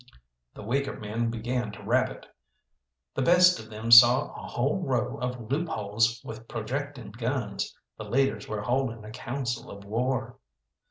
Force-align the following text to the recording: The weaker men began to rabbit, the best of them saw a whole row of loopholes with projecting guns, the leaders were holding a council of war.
The 0.55 0.63
weaker 0.63 0.99
men 0.99 1.29
began 1.29 1.71
to 1.73 1.83
rabbit, 1.83 2.25
the 3.13 3.21
best 3.21 3.59
of 3.59 3.69
them 3.69 3.91
saw 3.91 4.31
a 4.33 4.47
whole 4.47 4.79
row 4.81 5.17
of 5.21 5.51
loopholes 5.51 6.19
with 6.23 6.47
projecting 6.47 7.11
guns, 7.11 7.77
the 7.99 8.05
leaders 8.05 8.47
were 8.47 8.63
holding 8.63 9.03
a 9.05 9.11
council 9.11 9.69
of 9.69 9.85
war. 9.85 10.39